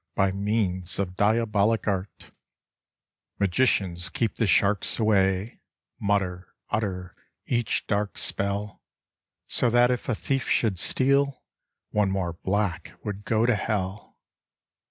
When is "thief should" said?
10.15-10.79